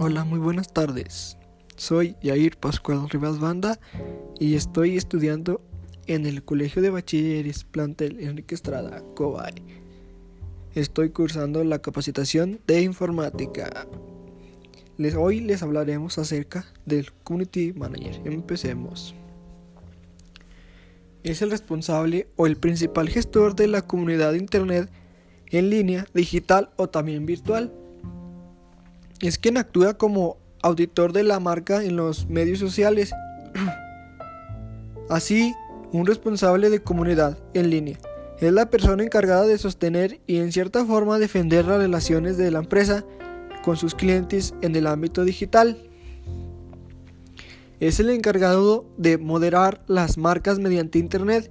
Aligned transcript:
Hola, 0.00 0.22
muy 0.22 0.38
buenas 0.38 0.72
tardes. 0.72 1.36
Soy 1.74 2.14
Yair 2.22 2.56
Pascual 2.56 3.10
Rivas 3.10 3.40
Banda 3.40 3.80
y 4.38 4.54
estoy 4.54 4.96
estudiando 4.96 5.60
en 6.06 6.24
el 6.24 6.44
Colegio 6.44 6.80
de 6.80 6.90
Bachilleres 6.90 7.64
Plantel 7.64 8.20
Enrique 8.20 8.54
Estrada, 8.54 9.02
Cobay. 9.16 9.54
Estoy 10.76 11.10
cursando 11.10 11.64
la 11.64 11.80
capacitación 11.80 12.60
de 12.68 12.82
informática. 12.82 13.88
Les, 14.98 15.16
hoy 15.16 15.40
les 15.40 15.64
hablaremos 15.64 16.16
acerca 16.18 16.64
del 16.86 17.10
Community 17.24 17.72
Manager. 17.72 18.20
Empecemos. 18.24 19.16
Es 21.24 21.42
el 21.42 21.50
responsable 21.50 22.28
o 22.36 22.46
el 22.46 22.56
principal 22.56 23.08
gestor 23.08 23.56
de 23.56 23.66
la 23.66 23.82
comunidad 23.82 24.30
de 24.30 24.38
Internet 24.38 24.92
en 25.46 25.70
línea, 25.70 26.06
digital 26.14 26.70
o 26.76 26.88
también 26.88 27.26
virtual 27.26 27.74
es 29.20 29.38
quien 29.38 29.56
actúa 29.56 29.94
como 29.94 30.38
auditor 30.62 31.12
de 31.12 31.24
la 31.24 31.40
marca 31.40 31.82
en 31.82 31.96
los 31.96 32.28
medios 32.28 32.58
sociales. 32.58 33.12
Así, 35.08 35.54
un 35.92 36.06
responsable 36.06 36.70
de 36.70 36.82
comunidad 36.82 37.38
en 37.54 37.70
línea 37.70 37.98
es 38.40 38.52
la 38.52 38.70
persona 38.70 39.02
encargada 39.02 39.46
de 39.46 39.58
sostener 39.58 40.20
y 40.26 40.38
en 40.38 40.52
cierta 40.52 40.84
forma 40.84 41.18
defender 41.18 41.64
las 41.64 41.78
relaciones 41.78 42.36
de 42.36 42.50
la 42.50 42.60
empresa 42.60 43.04
con 43.64 43.76
sus 43.76 43.94
clientes 43.94 44.54
en 44.62 44.76
el 44.76 44.86
ámbito 44.86 45.24
digital. 45.24 45.76
Es 47.80 47.98
el 48.00 48.10
encargado 48.10 48.86
de 48.96 49.18
moderar 49.18 49.82
las 49.86 50.18
marcas 50.18 50.58
mediante 50.58 50.98
Internet. 50.98 51.50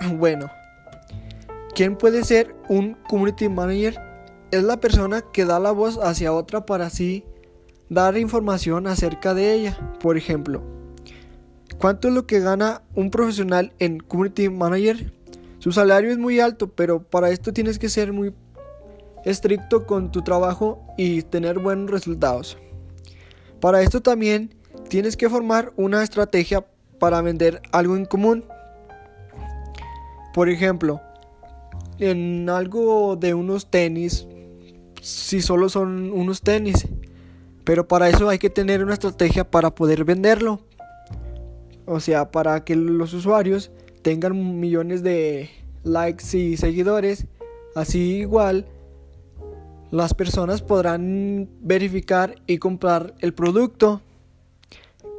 Bueno, 0.18 0.50
¿quién 1.74 1.96
puede 1.96 2.22
ser 2.22 2.54
un 2.68 2.98
community 3.08 3.48
manager? 3.48 3.98
Es 4.50 4.62
la 4.62 4.80
persona 4.80 5.22
que 5.22 5.44
da 5.44 5.58
la 5.58 5.72
voz 5.72 5.98
hacia 5.98 6.32
otra 6.32 6.66
para 6.66 6.86
así 6.86 7.24
dar 7.88 8.16
información 8.16 8.86
acerca 8.86 9.34
de 9.34 9.52
ella. 9.52 9.78
Por 10.00 10.16
ejemplo, 10.16 10.62
¿cuánto 11.78 12.08
es 12.08 12.14
lo 12.14 12.26
que 12.26 12.40
gana 12.40 12.82
un 12.94 13.10
profesional 13.10 13.72
en 13.78 13.98
Community 13.98 14.48
Manager? 14.48 15.12
Su 15.58 15.72
salario 15.72 16.10
es 16.10 16.18
muy 16.18 16.40
alto, 16.40 16.68
pero 16.68 17.02
para 17.02 17.30
esto 17.30 17.52
tienes 17.52 17.78
que 17.78 17.88
ser 17.88 18.12
muy 18.12 18.32
estricto 19.24 19.86
con 19.86 20.12
tu 20.12 20.22
trabajo 20.22 20.80
y 20.96 21.22
tener 21.22 21.58
buenos 21.58 21.90
resultados. 21.90 22.56
Para 23.60 23.82
esto 23.82 24.00
también 24.00 24.54
tienes 24.88 25.16
que 25.16 25.28
formar 25.28 25.72
una 25.76 26.02
estrategia 26.02 26.64
para 27.00 27.20
vender 27.22 27.60
algo 27.72 27.96
en 27.96 28.04
común. 28.04 28.44
Por 30.32 30.48
ejemplo, 30.48 31.00
en 31.98 32.48
algo 32.48 33.16
de 33.16 33.34
unos 33.34 33.70
tenis 33.70 34.28
si 35.06 35.40
solo 35.40 35.68
son 35.68 36.10
unos 36.10 36.42
tenis. 36.42 36.88
Pero 37.62 37.86
para 37.86 38.08
eso 38.08 38.28
hay 38.28 38.38
que 38.38 38.50
tener 38.50 38.82
una 38.82 38.94
estrategia 38.94 39.48
para 39.48 39.72
poder 39.72 40.04
venderlo. 40.04 40.60
O 41.84 42.00
sea, 42.00 42.32
para 42.32 42.64
que 42.64 42.74
los 42.74 43.14
usuarios 43.14 43.70
tengan 44.02 44.58
millones 44.58 45.04
de 45.04 45.48
likes 45.84 46.36
y 46.36 46.56
seguidores. 46.56 47.26
Así 47.76 48.18
igual 48.18 48.66
las 49.92 50.12
personas 50.12 50.60
podrán 50.60 51.48
verificar 51.60 52.34
y 52.48 52.58
comprar 52.58 53.14
el 53.20 53.32
producto. 53.32 54.00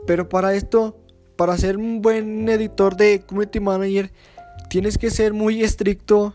Pero 0.05 0.27
para 0.27 0.53
esto, 0.53 0.97
para 1.37 1.57
ser 1.57 1.77
un 1.77 2.01
buen 2.01 2.49
editor 2.49 2.97
de 2.97 3.21
Community 3.21 3.61
Manager, 3.61 4.11
tienes 4.69 4.97
que 4.97 5.11
ser 5.11 5.31
muy 5.33 5.63
estricto 5.63 6.33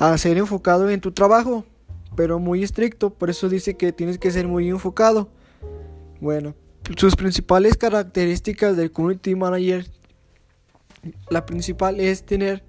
a 0.00 0.18
ser 0.18 0.36
enfocado 0.36 0.90
en 0.90 1.00
tu 1.00 1.12
trabajo 1.12 1.64
pero 2.16 2.38
muy 2.38 2.62
estricto, 2.62 3.10
por 3.10 3.30
eso 3.30 3.48
dice 3.48 3.76
que 3.76 3.92
tienes 3.92 4.18
que 4.18 4.30
ser 4.30 4.48
muy 4.48 4.68
enfocado. 4.68 5.28
Bueno, 6.20 6.54
sus 6.96 7.16
principales 7.16 7.76
características 7.76 8.76
del 8.76 8.90
community 8.92 9.34
manager, 9.34 9.86
la 11.30 11.46
principal 11.46 12.00
es 12.00 12.24
tener 12.24 12.62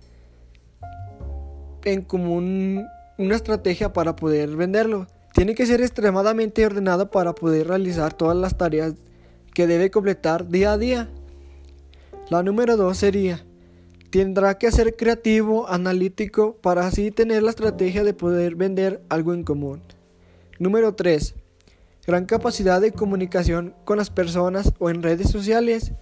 en 1.84 2.02
común 2.04 2.86
una 3.18 3.36
estrategia 3.36 3.94
para 3.94 4.16
poder 4.16 4.56
venderlo. 4.56 5.08
Tiene 5.34 5.56
que 5.56 5.66
ser 5.66 5.82
extremadamente 5.82 6.66
ordenado 6.66 7.10
para 7.10 7.34
poder 7.34 7.68
realizar 7.68 8.14
todas 8.14 8.38
las 8.38 8.58
tareas 8.58 8.94
que 9.54 9.68
debe 9.68 9.92
completar 9.92 10.48
día 10.48 10.74
a 10.74 10.78
día. 10.78 11.10
La 12.30 12.44
número 12.44 12.78
dos 12.78 12.98
sería 12.98 13.46
Tendrá 14.12 14.58
que 14.58 14.70
ser 14.74 14.98
creativo, 14.98 15.70
analítico, 15.70 16.58
para 16.58 16.86
así 16.86 17.12
tener 17.12 17.44
la 17.44 17.52
estrategia 17.52 18.04
de 18.04 18.14
poder 18.14 18.56
vender 18.56 19.02
algo 19.08 19.34
en 19.34 19.44
común. 19.44 19.82
Número 20.60 20.94
3. 20.94 21.34
Gran 22.06 22.26
capacidad 22.26 22.82
de 22.82 22.92
comunicación 22.92 23.74
con 23.86 23.98
las 23.98 24.10
personas 24.10 24.74
o 24.80 24.90
en 24.90 25.02
redes 25.02 25.30
sociales. 25.30 25.94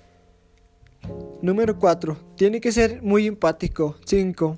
Número 1.43 1.77
4. 1.77 2.17
Tiene 2.35 2.59
que 2.59 2.71
ser 2.71 3.03
muy 3.03 3.27
empático. 3.27 3.95
5. 4.05 4.57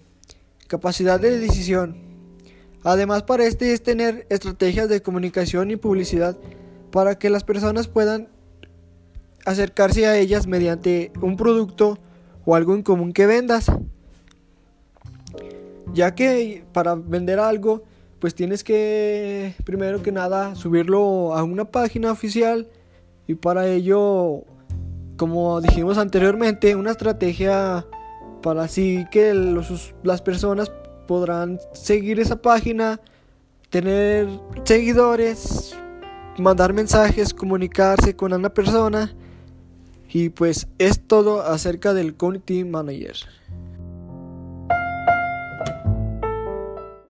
Capacidad 0.68 1.20
de 1.20 1.38
decisión. 1.38 1.98
Además 2.84 3.24
para 3.24 3.46
este 3.46 3.74
es 3.74 3.84
tener 3.84 4.26
estrategias 4.30 4.88
de 4.88 5.02
comunicación 5.02 5.72
y 5.72 5.76
publicidad 5.76 6.38
para 6.90 7.20
que 7.20 7.30
las 7.30 7.44
personas 7.44 7.90
puedan 7.90 8.30
acercarse 9.46 10.08
a 10.08 10.18
ellas 10.18 10.48
mediante 10.48 11.12
un 11.22 11.36
producto 11.36 12.00
o 12.46 12.56
algo 12.56 12.74
en 12.76 12.84
común 12.84 13.14
que 13.14 13.26
vendas. 13.26 13.72
Ya 15.94 16.16
que 16.16 16.64
para 16.74 16.96
vender 16.96 17.40
algo, 17.40 17.84
pues 18.20 18.36
tienes 18.36 18.64
que, 18.64 19.56
primero 19.66 20.02
que 20.02 20.12
nada, 20.12 20.56
subirlo 20.56 21.34
a 21.34 21.44
una 21.44 21.66
página 21.66 22.12
oficial 22.12 22.68
y 23.28 23.36
para 23.36 23.68
ello, 23.68 24.44
como 25.18 25.60
dijimos 25.60 25.98
anteriormente, 25.98 26.76
una 26.76 26.92
estrategia 26.92 27.86
para 28.42 28.64
así 28.64 29.06
que 29.12 29.34
las 30.04 30.22
personas 30.22 30.72
podrán 31.08 31.60
seguir 31.74 32.20
esa 32.20 32.42
página, 32.42 33.00
tener 33.70 34.28
seguidores, 34.64 35.76
mandar 36.38 36.74
mensajes, 36.74 37.34
comunicarse 37.34 38.16
con 38.16 38.34
una 38.34 38.50
persona 38.50 39.14
y 40.14 40.30
pues 40.30 40.68
es 40.78 41.02
todo 41.08 41.42
acerca 41.44 41.94
del 41.94 42.16
Community 42.16 42.64
Manager. 42.64 43.16